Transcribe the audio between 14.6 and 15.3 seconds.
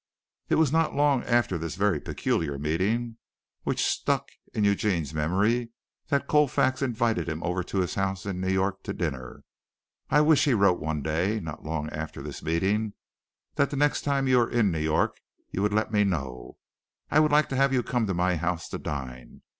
New York